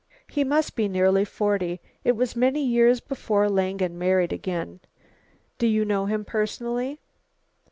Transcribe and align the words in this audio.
"He 0.29 0.43
must 0.43 0.75
be 0.75 0.87
nearly 0.87 1.23
forty. 1.25 1.79
It 2.03 2.13
was 2.15 2.35
many 2.35 2.65
years 2.65 2.99
before 2.99 3.47
Langen 3.47 3.99
married 3.99 4.33
again." 4.33 4.79
"Do 5.59 5.67
you 5.67 5.85
know 5.85 6.07
him 6.07 6.25
personally?" 6.25 6.99